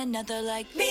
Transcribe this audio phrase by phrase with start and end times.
[0.00, 0.84] ！another like me.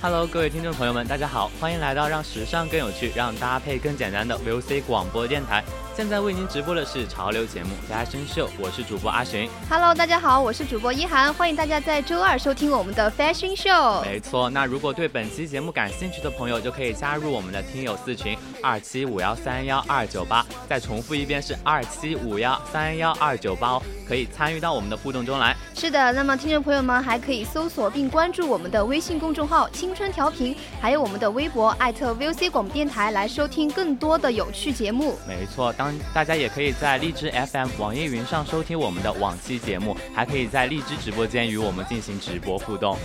[0.00, 5.62] Hello，各位听众朋友们，大家好，欢迎来到让时尚更有趣、让搭配更简单的 VOC 广播电台。
[5.96, 9.50] 现在为您直播的是潮流节目《Fashion Show》，我是主播阿寻。
[9.68, 14.02] Hello，大家好，我是主播一涵，欢迎大家在周二收听我们的《Fashion Show》。
[14.04, 20.46] 没错，那如果对本期节目感兴趣的朋友，就可以加入我们的听友四群二七五幺三幺二九八。
[20.68, 25.56] 再重复一遍是二七五幺三幺二九八哦，可以参与到我们的互动中来。
[25.80, 35.16] 是的，那么听众朋友们还可以搜索并关注我们的微信公众号“青春调频”，还有我们的微博艾特 VOC 广播电台来收听更多的有趣节目。
[35.26, 36.70] 没错，当大家也可以。
[36.78, 42.98] 在荔枝 FM、网易云上收听我们的往期节目，还可以在荔枝直播间与我们进行直播互动。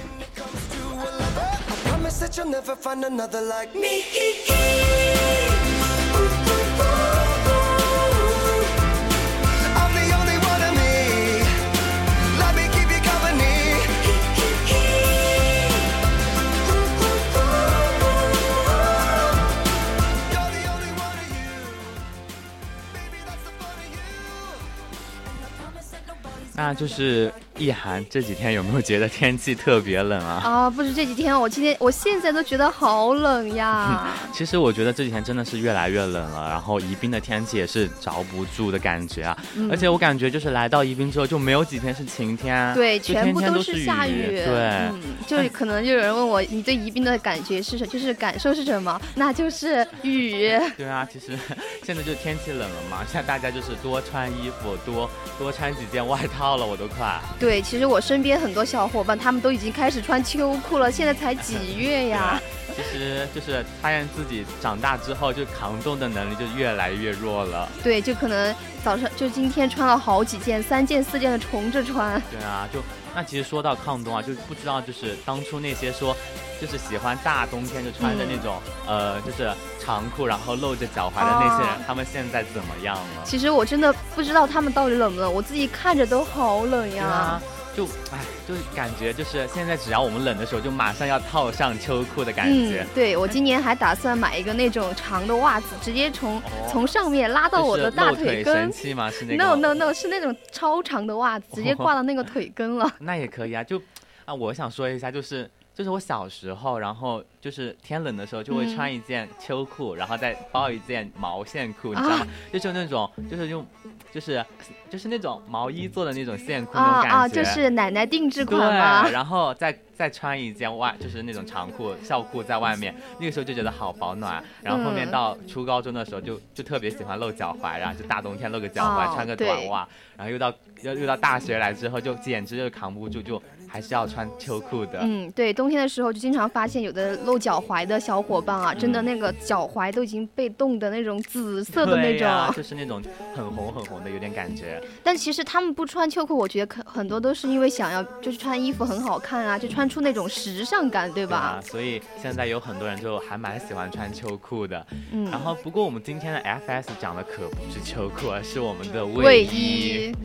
[26.65, 30.41] 那就是意涵，这几天有没有觉得天气特别冷啊？
[30.43, 34.07] 啊，不是这几天，我今天我现在都觉得好冷呀。
[34.33, 39.37] 其实我觉得这几天真的是越来越冷了，然后宜宾的天气也是着不住的感觉啊。
[39.69, 44.43] 而且我感觉就是来到宜宾之后就没有几天是晴天，对，全部都是下雨。
[44.45, 44.89] 对，
[45.27, 48.99] 就可能就有人问我，你对宜宾的感觉是什，就是感受是什么？
[49.15, 50.51] 那就是雨。
[50.77, 51.37] 对啊，其实
[51.83, 56.55] 现在就天气冷了嘛，现在大家就是多穿衣服，多多穿几件外套。
[56.55, 57.19] 了我都快。
[57.37, 60.91] 对，其实我身边很多小伙伴，他们都已经开始穿秋裤了。
[60.91, 62.41] 现在才几 月呀？
[62.75, 67.69] 其实就是发现自己长大之后，就扛冻的能力就越来越弱了。
[67.81, 72.21] 对，就可能早上就今天穿了好几件，三件四件的重着穿。
[72.29, 72.79] 对啊，就
[73.15, 76.15] 那其实说到抗冬啊，就不知道就是当初那些说。
[76.57, 83.25] 就是喜欢大冬天就穿着那种呃，就是长裤，然后露着脚踝的那些人，他们现在怎么样了？
[83.25, 87.41] 其实我真的不知道他们到底冷不冷，我自己看着都好冷呀。
[87.75, 92.83] 就哎，就是感觉就是现在，只要我们冷的时候，就马上要套上秋裤的感觉。
[92.83, 98.55] 嗯，对我今年还打算买一个那种长的袜子，直接从从上面拉到我的大腿根。
[98.55, 99.11] 神器吗？
[99.11, 102.89] 是那？No No No，是那种超长的袜子，直接挂到那个腿根了。
[102.99, 103.81] 那也可以啊，就
[104.23, 105.49] 啊，我想说一下，就是。
[105.75, 112.27] 就是我小时候，然后就是天冷的时候，就会穿一件秋裤，然后再包一件毛线裤，你知道吗？
[112.53, 113.67] 就是那种，就是用，
[114.11, 114.45] 就是
[114.89, 117.43] 就是那种毛衣做的那种线裤那种感觉。
[117.43, 118.71] 就是奶奶定制款
[119.11, 124.43] 然后再再穿一件外，就是那种长裤、校裤在外面，那个时候就觉得好保暖。
[124.61, 129.87] 然后后面到初高中的时候，就就特别喜欢露脚踝，然后就大冬天露个脚踝，穿个短袜。
[130.17, 133.41] 然后又到又又到大学来之后，就简直就扛不住，就。
[133.75, 134.99] 还是要穿秋裤的。
[135.01, 143.03] 嗯，对，冬天的时候就经常发现有的露脚踝的小伙伴啊，真的那个脚踝都已经被冻的那种紫色的那种，就是那种
[143.35, 144.81] 很红很红的，有点感觉。
[145.03, 151.35] 但其实他们不穿秋裤，我觉得可很多都是因为想要就是穿衣服很好看啊，就穿出那种时尚感，对吧？
[151.35, 154.87] 啊，所以现在有很多人就还蛮喜欢穿秋裤的。
[155.11, 160.15] 嗯，然后不过我们今天的 FS 讲的可不是秋裤，而是我们的卫衣。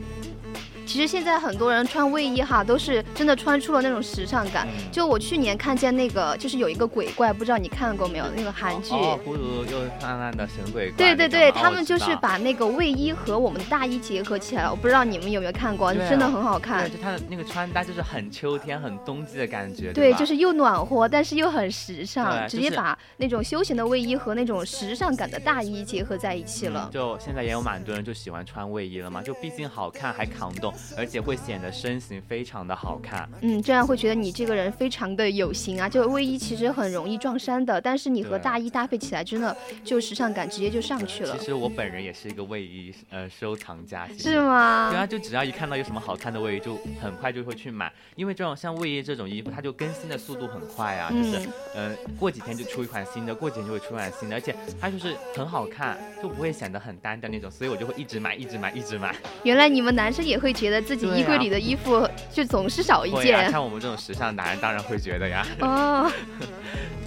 [0.91, 4.67] 其实现在很多人穿卫衣哈，都是真的穿出了那种时尚感。
[4.91, 8.25] 就我去年看见那个，就是有一个鬼怪，不知道你看过没有？
[8.35, 8.93] 那个韩剧
[9.23, 10.95] 《忽如又灿烂的神鬼怪》。
[10.97, 14.71] 对对对，他们就是把那个卫衣和我们的大衣结合起来了。
[14.71, 16.91] 我不知道你们有没有看过，真的很好看。
[16.91, 19.93] 就他的那个穿搭就是很秋天、很冬季的感觉。
[19.93, 26.89] 对，就是又暖和，但是又很时尚，直接把那种休闲的卫衣和那种时尚感的大衣结合在一起了。
[26.91, 30.73] 就现在也有蛮多人就喜欢穿卫衣了嘛，就毕竟好看还抗冻。
[30.97, 33.27] 而且会显得身形非常的好看。
[33.41, 35.87] 嗯，这样会觉得你这个人非常的有型啊。
[35.87, 41.37] 就卫衣其实很容易撞衫的，但是你和大衣搭配起来，真的就时尚感直接就上去了。
[41.37, 44.89] 其实我本人也是一个卫衣呃收藏家，是吗？
[44.89, 59.15] 对啊，就只要一看到有什么好看的卫衣，就很快就会去买，因为这种像卫衣这种衣服，它就更新的速度很快啊，就是嗯过几天就出一款新的，过几天就会出一款新的，而且它就是很好看，就不会显得很单调那种，所以我就会一直买，一直买，一直买。
[59.43, 65.43] 原来你们男生也会觉得自己衣柜里的衣服就总是少一件，像我们这种时尚男人当然会觉得呀。
[65.59, 66.11] 哦。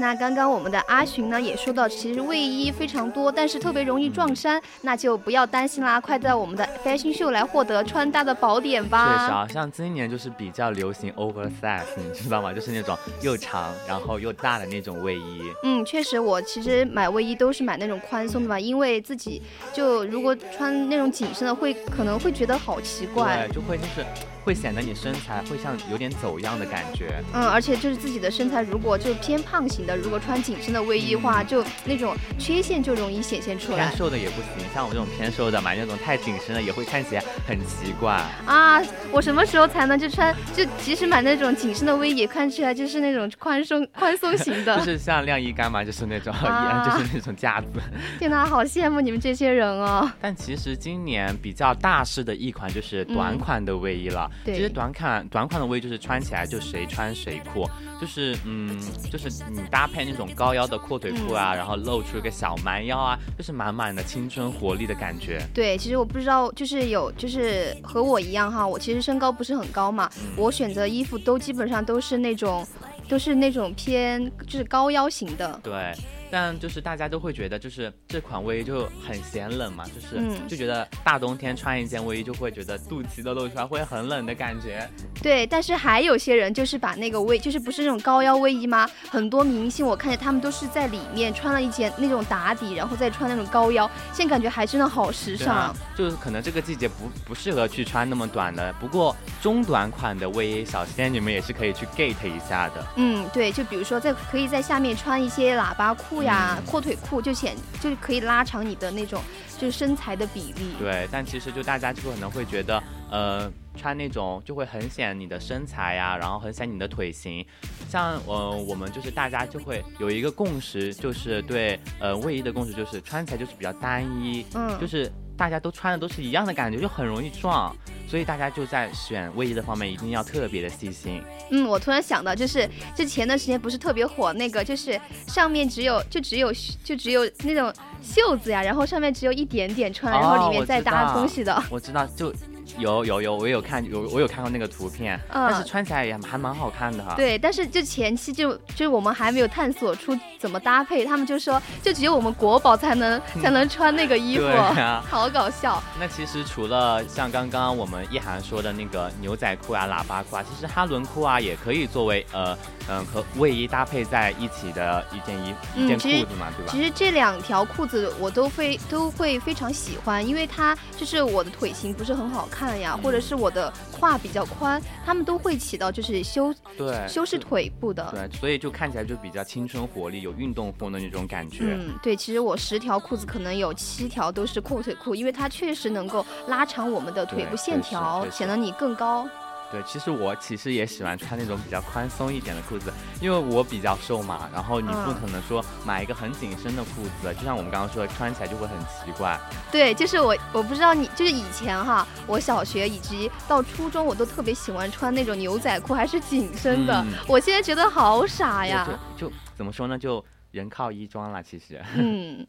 [0.00, 9.18] 那刚刚我们的阿寻呢也说到，其实卫衣非常多，但是特别容易撞衫，那就不要担心啦，快在我们的 fashion show 来获得穿搭的宝典吧。
[9.18, 12.52] 确实啊，像今年就是比较流行 oversize，你知道吗？
[12.52, 15.42] 就是那种又长然后又大的那种卫衣。
[15.64, 19.42] 嗯，确实，我其实买卫衣都是买那种宽松的吧，因为自己
[19.72, 24.06] 就如果穿那种紧身的，会可能会觉得好奇怪，对，就会就是。
[24.48, 33.76] 会显得你身材会像有点走样的感觉，嗯，而且就是自己的身材如果就偏胖型的，如果穿紧身的卫衣的话，就那种缺陷就容易显现出来。
[33.76, 38.80] 偏瘦的也不行，像我这种偏瘦的买那种太紧身的也会看起来很奇怪啊。
[39.12, 46.32] 我什么时候才能就穿就即使买那种紧身的卫衣，看起来就是那种宽松宽松型的， 就是像晾衣杆嘛，就是那种，
[46.88, 47.66] 就是那种架子。
[48.18, 50.10] 天哪，好羡慕你们这些人哦。
[50.22, 54.26] 但其实今年比较大势的一款就是短款的卫衣了。
[54.44, 57.68] 其实短款短款的卫衣就是穿起来就谁穿谁酷，
[58.00, 58.78] 就是嗯，
[59.10, 65.40] 就是你搭配那种高腰的阔腿裤啊，然后露出一个小蛮腰啊，就是满满的青春活力的感觉。
[65.52, 72.66] 对，其实我不知道，就是有就是和我一样哈，我其实身高不是很高嘛，我选择衣服都基本上都是那种，
[73.08, 75.60] 都是那种偏就是高腰型的。
[75.62, 75.94] 对。
[76.30, 84.88] 但就是大家都会觉得，就是这款卫衣就很显冷嘛，就是就觉得大冬天穿一件卫衣就会觉得肚脐都露出来，会很冷的感觉。
[85.22, 88.88] 对，但是还有些人就是把那个卫，就是不是那种高腰卫衣吗？
[89.08, 95.74] 很多明星我看见他们都是在里面穿了一件那种打底，然后再穿那种高腰，现在感觉还真的好时尚。
[95.96, 102.86] 就是可能这个季节不不适合去穿那么短的，不过中短款的卫衣，小仙女们也是可以去 get 一下的。
[102.96, 106.17] 嗯，对，就比如说在可以在下面穿一些喇叭裤。
[106.22, 109.22] 呀，阔腿裤就显就是可以拉长你的那种
[109.58, 110.72] 就是身材的比例。
[110.78, 117.44] 对，但其实就大家就可能会觉得，呃，穿那种就会很显你的身材呀，然后很显你的腿型。
[117.88, 127.74] 像呃，我们就是大家就会有一个共识，就是对呃卫衣的共识就是穿起来就是比较单一，嗯，就是大家都穿的都是一样的感觉，就很容易撞。
[128.08, 131.22] 所以大家就在选卫衣的方面一定要特别的细心。
[131.50, 136.52] 嗯，我突然想到，就是就前段时间不是特别火那个，就是上面只有就只有
[136.82, 141.62] 就只有那种袖子呀，然后上面只有一点点穿，然后里面再搭东西的。
[141.70, 142.34] 我知道，就。
[142.76, 147.14] 有有有，我有看有我有看过那个图片，但是穿起来也还蛮好看的哈。
[147.16, 154.46] 对，但是就前期就就是我们还没有探索出怎么搭配，他们就说就只有我们国宝才能 才能穿那个衣服，
[155.08, 155.82] 好搞笑。
[155.98, 162.56] 那其实除了像刚刚我们一涵说的那个牛仔裤啊、喇叭裤啊，其实哈伦裤啊也可以作为呃
[162.88, 166.70] 嗯和卫衣搭配在一起的一件衣一件裤子嘛，对吧？
[166.70, 172.57] 其实这两条裤子我都非都会非常喜欢，因为它就是我的腿型不是很好看。
[172.58, 181.60] 看呀，或者是我的胯比较宽，他们都会起到就是修对修饰腿部的，对，所以就看起来就比较青春活力，有运动风的那种感觉。
[181.62, 189.28] 嗯，对，其实我十条裤子可能有七条都是阔腿裤，因为它确实能够拉长我们的腿部线条，显得你更高。
[189.70, 194.48] 对，其实我其实也喜欢穿那种比较宽松一点的裤子，因为我比较瘦嘛。
[194.52, 199.38] 然后你不可能说买一个很紧身的裤子，就像我们刚刚说的，穿起来就会很奇怪。
[199.70, 207.04] 对，就是我，我不知道你，就是以前哈，我小学以及到初中，我都特别喜欢穿那种牛仔裤，还是紧身的。
[207.26, 208.88] 我现在觉得好傻呀。
[209.16, 209.98] 就怎么说呢？
[209.98, 211.78] 就人靠衣装了，其实。
[211.94, 212.46] 嗯。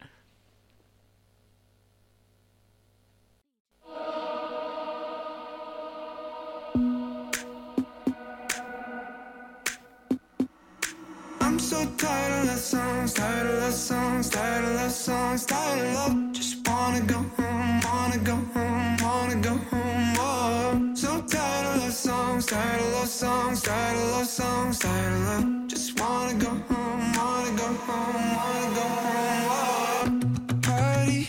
[12.00, 16.32] Tired of songs, tired of songs, tired of songs, tired of.
[16.32, 17.80] Just wanna go home.
[17.84, 20.14] wanna go home, wanna go home.
[20.18, 25.68] Oh, so tired of songs, tired of songs, tired of songs, tired of.
[25.68, 29.44] Just wanna go home, wanna go home, wanna go home.
[29.52, 31.28] Oh, party,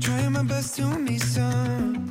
[0.00, 2.07] trying my best to meet somebody,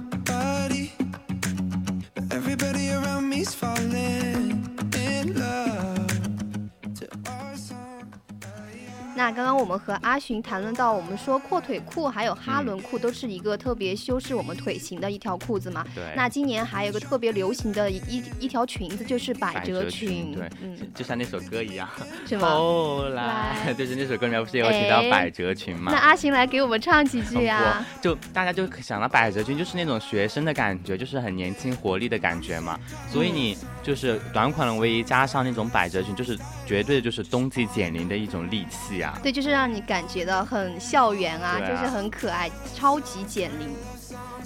[9.18, 15.84] 那刚刚我们和阿寻谈论到，我们说阔腿裤还有哈伦裤都是一个特别修饰我们腿型的一条裤子嘛。
[15.96, 21.90] 对那今年还有个特别流行的一一一条裙子，就是百百褶褶裙，对，嗯，就像那首歌一样。
[22.30, 22.48] 是吗？
[22.48, 25.92] 后来来， 就是那首歌里面不是有提到哎百褶裙吗？
[25.92, 32.80] 那阿寻来给我们唱几句呀、我就大家就想到百褶裙，就是那种学生的感觉，就是很年轻活力的感觉嘛。
[33.12, 39.07] 所以你就是短款的卫衣加上那种百褶裙，就是绝对就是冬季减龄的一种利器啊。
[39.22, 43.70] 对，就是让你感觉到很校园啊，啊就是很可爱，超级减龄。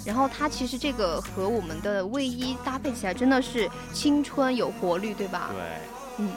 [0.04, 5.50] 然后它其实这个和我们的卫衣搭配起来真的是青春有活力，对吧？
[5.52, 6.30] 对，嗯。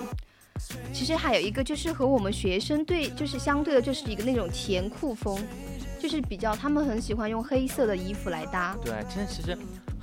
[0.94, 5.38] 其实还有一个就是和我们学生对，就是相对的，就是一个那种甜酷风，
[6.00, 8.76] 就是比较他们很喜欢用黑色的衣服来搭。
[8.84, 9.56] 对，真的其实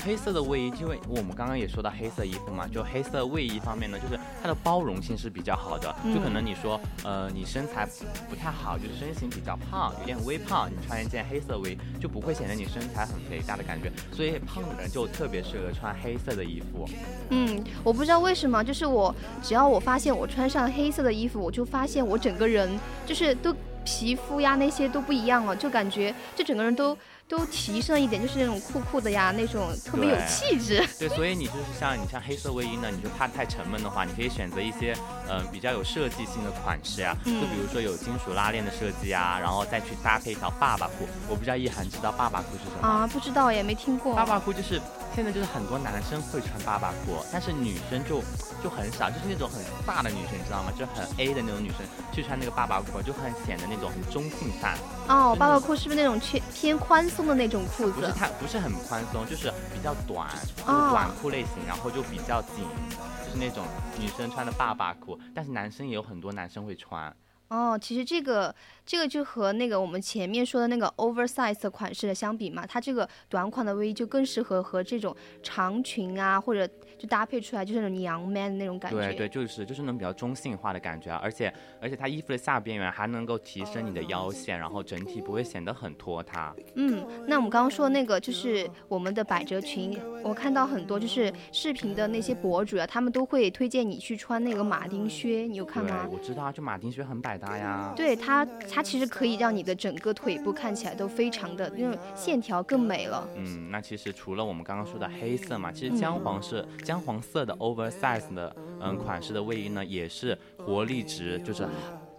[0.05, 5.95] 黑色的卫衣，因为我们刚刚也说到黑色衣服嘛，就黑色卫衣方面呢，就是它的包容性是比较好的。
[6.05, 7.89] 嗯就可能你说，呃，你身材
[8.29, 13.91] 不太好，就是身形比较胖，有点微胖，你穿一件黑色卫衣就不会显得你身材很肥大的感觉。
[14.13, 16.89] 所以胖的人就特别适合穿黑色的衣服。
[17.31, 23.55] 嗯，我不知道为什么，就是我只要我发现我穿上黑色的衣服，我就发现我整个人就是都
[23.85, 26.97] 皮肤呀那些都不一样了，就感觉就整个人都
[27.29, 30.87] 都提升一点，就是那种酷酷的呀，那种特别有气质。
[30.99, 34.93] 对，所以你就是像你像黑色卫衣呢，你就怕太沉闷的话，你可以选择一些
[35.29, 41.09] 嗯、呃比较有设计性的款式啊，嗯就比如说有金属拉链的设计啊，然后再去搭配一条爸爸裤。
[41.29, 42.87] 我不知道意涵知道爸爸裤是什么？
[42.87, 44.15] 啊，不知道也没听过。
[44.15, 44.81] 爸爸裤就是
[45.15, 48.21] 现在就是很多男生会穿爸爸裤，但是女生就
[48.63, 50.73] 就很少，就是那种很大的女生，你知道吗？
[50.79, 51.79] 就很 A 的那种女生
[52.13, 54.77] 去穿那个爸爸裤，就很显得那种很中性范。
[55.09, 58.13] 哦，爸爸裤是不是那种偏偏宽松的那种裤子不是？
[58.13, 62.65] 它不是很宽松，就是比较短，就是哦短裤类型，然后就比较紧，
[63.25, 63.67] 就是那种
[63.99, 67.15] 女生穿的爸爸裤，但是男生也有很多男生会穿。
[67.49, 68.55] 哦，其实这个
[68.93, 76.69] 这个就和那个我们前面说的那个 oversize 的款式的相比嘛，它这个短款的卫衣就更适合和这种长裙啊，或者
[76.99, 78.99] 就搭配出来就是那种娘 man 的那种感觉。
[78.99, 86.55] 对对，就是就是那种比较中性化的感觉啊，而且而且它衣服的下边缘还能够提升你的腰线，然后整体不会显得很拖沓。
[86.75, 96.07] 嗯，那我们刚刚说的那个就是我们的百褶裙，我看到很多就是视频的那些博主啊，他们都会推荐你去穿那个马丁靴，你有看对吗，？
[96.13, 97.95] 我知道啊，就马丁靴很百搭呀。
[97.97, 103.27] 对它，它其实可以让你的整个腿部看起来都非常的那种线条更美了。
[103.37, 111.67] 嗯，那其实除了我们刚刚说的黑色嘛，其嗯实姜黄是姜黄色的 oversize 的嗯款式的卫衣呢，也是活力值就是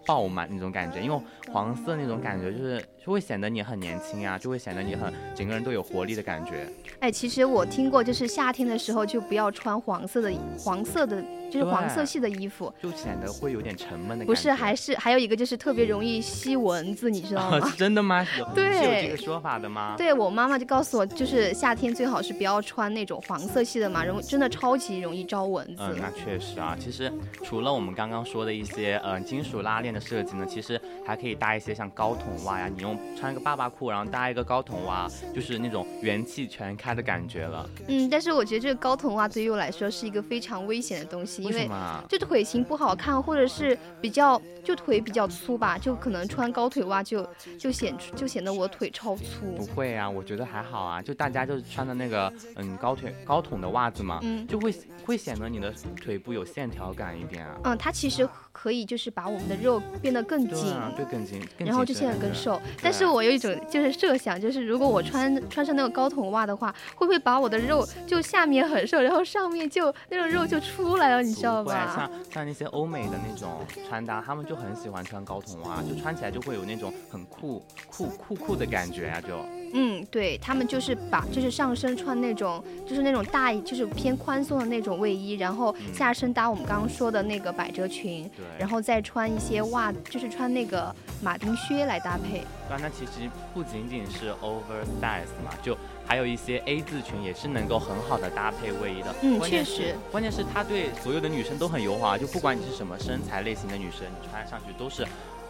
[0.06, 1.18] 爆满那种感觉，因为
[1.50, 6.66] 黄色那种感觉就是就会显得你很年轻啊，就会显得你很整个人都有活力的感觉。
[7.00, 11.24] 哎，其实我听过，就是夏天的时候就不要穿黄色的黄色的，
[11.54, 12.72] 就是黄色系的衣服。
[12.82, 14.26] 就显得会有点沉闷的感觉。
[14.26, 17.76] 不是，还是还有一个就是特别容易吸蚊子，你知道吗是？
[17.76, 18.26] 真的吗？
[18.54, 19.94] 对是有这个说法的吗？
[19.96, 25.82] 对我妈妈就告诉我，就是夏天最好是不要穿那种黄色系的嘛，容真的超级容易招蚊子。
[25.82, 26.76] 嗯，那确实啊。
[26.78, 32.68] 其实除了我们刚刚说的一些呃金属拉链的设计呢，其实还可以搭一些像高筒袜呀。
[32.74, 37.68] 你用穿一个爸爸裤，然后搭一个高筒袜，就是那种元气全开的感觉了。
[37.86, 41.68] 嗯，但是我觉得这个高筒袜对于我来说是一个非常危险的东西，因为？
[42.08, 47.26] 就腿型不好看，或者是比较就腿比较粗吧，就可能穿高腿袜就
[47.58, 49.66] 就显出就显得我腿超粗不。
[49.66, 51.02] 会啊，我觉得还好啊。
[51.02, 54.74] 就大家就是穿的那个嗯高腿高筒的袜子嘛，嗯就会
[55.04, 57.58] 会显得你的腿部有线条感一点啊。
[57.64, 62.58] 嗯，它其实可以就是把我们的肉变得更紧，对更紧，更然后就显得更瘦。
[62.80, 71.92] 但是我有一种就是设想，就是如果我穿穿上那个高筒袜的话，会不会把我的肉就下面很瘦，然后上面就那种肉就出来了，你知道吧？
[71.96, 79.44] 像像那些欧美的那种穿搭，他们就很喜欢穿高筒袜，就穿起来就会有那种很酷酷酷酷的感觉啊，就
[79.74, 88.60] 嗯，对他们就是把就是上身穿那种就是那种大就是偏宽松的那种卫衣，然后嗯下身搭我们刚刚说的那个百褶裙，对。
[88.60, 92.44] 然后再穿一些袜，就是穿那个马丁靴来搭配。
[92.68, 99.14] 对啊，那其实不仅仅是 oversize 嘛，就还有一些 A 字裙也是能够很好的搭配卫衣的。
[99.22, 105.06] 嗯确实关键是它对所有的女生都很友好啊，就不管你是什么身材类型的女生，你穿上去都是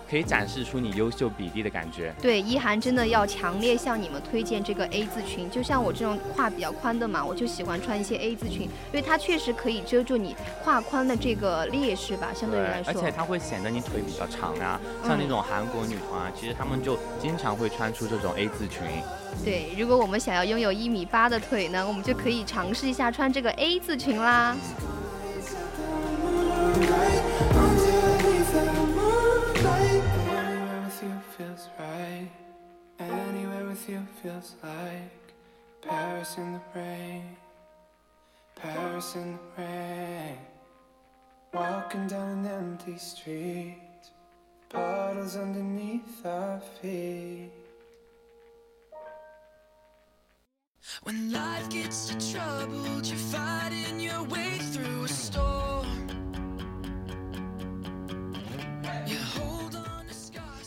[0.09, 2.15] 可以展示出你优秀比例的感觉。
[2.21, 5.49] 对，一涵真的要强烈向你们推荐这个 A 字裙。
[5.51, 12.93] 就像我这种胯比较宽的嘛，我就喜欢穿一些 A 字裙，因为它确实可以遮住你胯宽的这个劣势吧，相对于来说。
[12.93, 14.81] 而且它会显得你腿比较长啊。
[15.07, 18.83] 像那种韩国女团啊，其实她们就经常会穿出这种 A 字裙。
[19.45, 24.57] 对，如果我们想要拥有一米八的腿呢，我们就可以尝试一下穿这个 A 字裙啦。
[34.63, 35.35] like
[35.81, 37.37] Paris in the rain.
[38.57, 40.39] Paris in the rain.
[41.53, 43.79] Walking down an empty street.
[44.69, 47.51] Puddles underneath our feet.
[51.05, 55.84] When life gets you troubled, you're fighting your way through a storm.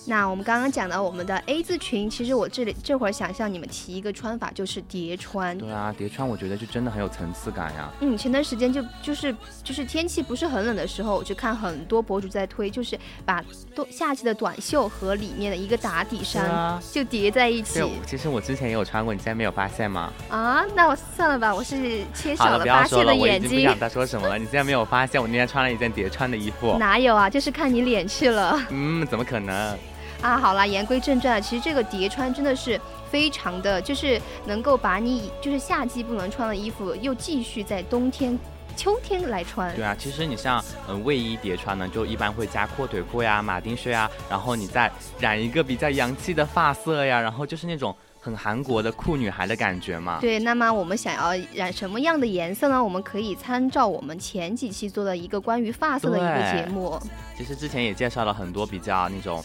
[0.09, 5.57] 那我们刚刚讲到我们的 A 字裙，其实我这里这会儿想向你们提一个穿法，就是叠穿。
[5.57, 7.91] 对啊，叠穿我觉得就真的很有层次感呀。
[7.99, 9.35] 嗯，前段时间就就是
[9.65, 13.43] 就是天气不是很冷的时候，我就看很多博主在推，就是把
[13.75, 20.13] 冬夏季的短袖和里面的一个打底衫、啊就叠在一起，其实我之前也有穿过，你现在没有发现吗？
[20.29, 20.63] 啊。
[20.73, 23.77] 那我算了吧，我是缺少了，发现的我已眼睛经不想。
[23.77, 24.37] 再说什么了。
[24.37, 26.75] 你现在没有发现我那天穿了一件叠穿的衣服？
[26.79, 27.29] 哪有啊？
[27.29, 29.77] 就是看你脸去了嗯，怎么可能？
[30.21, 30.37] 啊！
[30.37, 38.37] 好啦，言归正传，其实这个叠穿真的是非常的，就是能够把你就是夏季不能穿的衣服，又继续在冬天、
[38.75, 39.73] 秋天来穿。
[39.75, 50.17] 对啊，其实你像嗯、呃卫衣叠穿呢，就一般会加阔腿裤呀、马丁靴呀，然后你再染一个比较洋气的发色呀，然后就是那种很韩国的酷女孩的感觉嘛。
[50.19, 52.83] 对，那么我们想要染什么样的颜色呢？
[52.83, 56.99] 我们可以参照我们前几期做的一个关于发色的一个节目。
[57.37, 59.43] 其实之前也介绍了很多比较那种。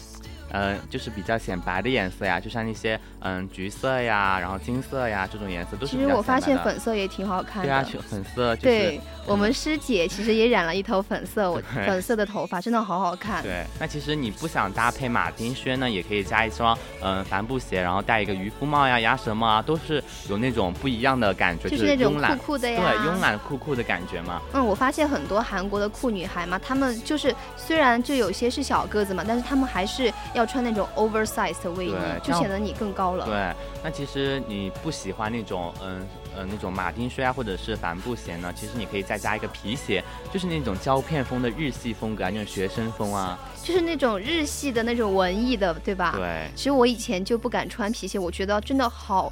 [0.53, 7.67] 嗯，就是比较显白的颜色呀，就像那些嗯橘色呀，然后金色呀这种颜色都是其实我发现粉色也挺好看的。
[7.67, 13.41] 对啊，粉粉色就是对我们师姐其实也染了一头粉色，我粉色的头发真的好好看。
[13.41, 22.81] 对，那其实你不想搭配马丁靴呢，也可以加一双嗯帆布鞋，然后戴一个渔夫帽呀、鸭舌帽啊，都是有那种不一样的感觉，就是那种慵懒酷酷的呀。
[22.81, 24.41] 对，慵懒酷酷的感觉嘛。
[24.53, 33.25] 嗯，我发现很多韩国的酷女孩嘛，她们就是虽然就有些是小个子嘛，但是她们还是要穿那种 oversize 的卫衣就显得你更高了。
[33.25, 33.53] 对，
[33.83, 43.37] 那其实你不喜欢那种嗯呃那种马丁靴啊，或者是帆布鞋呢，其实你可以再加一个皮鞋，就是那种胶片风的日系风格啊，那种学生风啊。
[43.63, 46.13] 就是那种日系的那种文艺的，对吧？
[46.17, 49.31] 对，其实我以前就不敢穿皮鞋，我觉得真的好，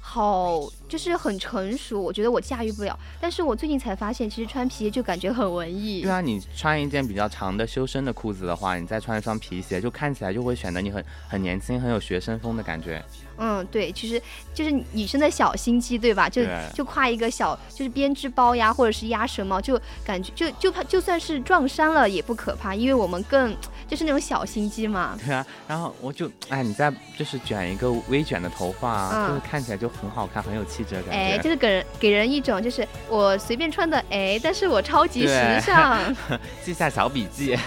[0.00, 0.60] 好，
[0.92, 2.94] 就是很成熟，我觉得我驾驭不了。
[3.18, 6.10] 但是我最近才发现，其实穿皮鞋就感觉很文艺对。
[6.10, 13.02] 啊，你穿一件比较长的修身的裤子的话，你再穿一双皮鞋，就看起来就会显得你很很年轻，很有学生风的感觉。
[13.38, 14.20] 嗯，对，其实
[14.52, 16.28] 就是女生的小心机，对吧？
[16.28, 16.42] 就
[16.74, 23.56] 就挎一个小就是编织包呀，或者是鸭舌帽，就感觉就就怕就算是撞衫了也不可怕，因为我们更
[23.88, 25.18] 就是那种小心机嘛。
[25.24, 36.16] 对啊，然后我就哎，你再就是卷一个微卷的头发就是看起来就很好看，很有气质的感哎，就是给人给人一种就是我随便穿的哎，但是我超级时对尚。
[36.64, 37.58] 记下小笔记。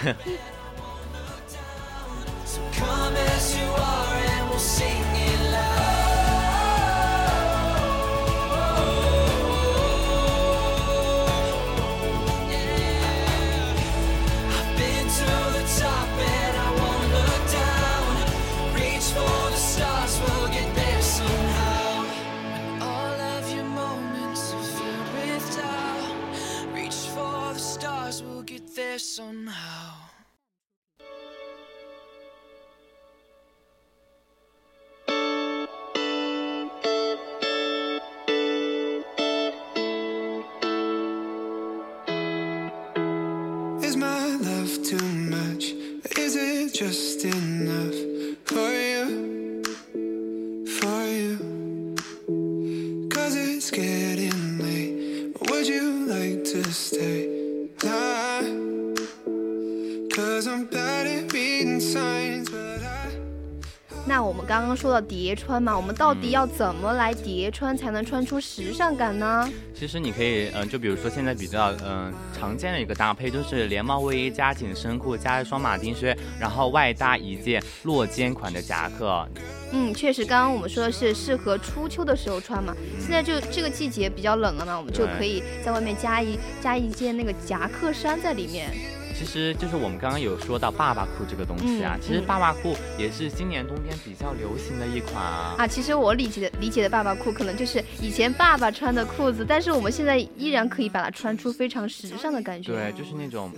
[64.07, 69.49] 那我们刚刚说到叠穿嘛，我们到底要怎么来叠穿才能穿出时尚感呢？
[69.73, 79.27] 其实你可以，嗯、就比如说现在比较嗯、常见的一个搭配，就是连帽卫衣加紧身裤加一双马丁靴，然后外搭一件落肩款的夹克。
[79.71, 82.73] 嗯，确实，刚刚我们说的是适合初秋的时候穿嘛。
[82.99, 88.69] 现在就这个季节比较冷了嘛，我们就可以在外面加一加一件那个夹克衫在里面。
[89.17, 95.55] 其实就是我们刚刚有说到爸爸裤这个东西啊，嗯其实嗯爸爸裤也是今年冬天比较流行的一款啊。
[95.57, 102.73] 啊，其实我理解的理解的爸爸裤，可能就是以前爸爸穿的裤子，但是我们现在依然可以把它穿出非常时尚的感觉。
[102.73, 103.51] 对，就是那种，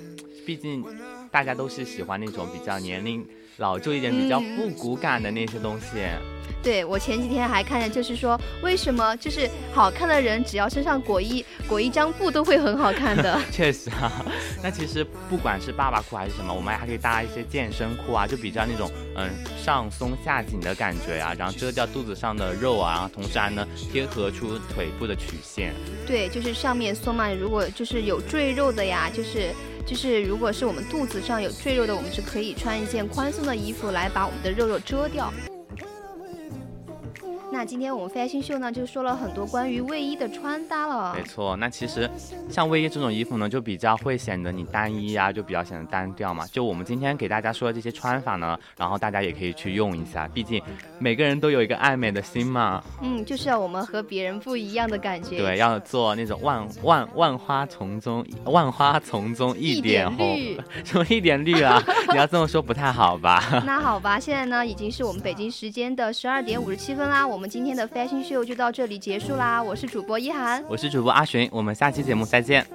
[0.45, 0.85] 毕竟
[1.31, 3.25] 大家都是喜欢那种比较年龄
[3.57, 5.97] 老旧一点、比较嗯复古感的那些东西。
[6.63, 13.39] 对我前几天还看见，就是说为什么就是好看的人只要身上裹一裹一张布都会很好看的。
[13.51, 14.11] 确实啊，
[14.61, 19.29] 那其实不管是爸爸裤还是什么，我们还可以搭一些健身裤啊，就比较那种嗯
[19.63, 25.73] 上松下紧的感觉啊，然后遮掉肚子上的肉啊，然后同时还能贴合出腿部的曲线。
[26.05, 29.53] 对，就是上面松嘛，如果就是有赘肉的呀，就是
[29.87, 35.33] 就是如果是我们肚子上有赘肉的，我们是可以穿一件宽松的衣服来把我们的肉肉遮掉。
[37.57, 41.23] 那今天我们 fashion 秀呢，就说了很多关于卫衣的穿搭了没。
[41.23, 42.07] 错，那其实
[42.47, 46.45] 像卫衣这种衣服呢，就比较会显得你单一啊，就比较显得单调嘛。
[46.51, 50.61] 就我们今天给大家说的这些穿法呢，然后大家也可以去用一下，毕竟
[50.99, 52.83] 每个人都有一个爱美的心嘛。
[53.01, 55.39] 嗯，就是要我们和别人不一样的感觉。
[55.39, 60.63] 对，要做那种万万万花丛中万花丛中一一点红，点。
[60.85, 61.81] 什么一点绿啊？
[62.13, 63.41] 你要这么说不太好吧？
[63.65, 69.61] 那好吧，现在呢已经是我们北京时间的十二点五十七分啦，我们今天的 fashion show 就到这里结束啦。
[69.61, 72.65] 我是主播一涵，我是主播阿寻，我们下期节目再见。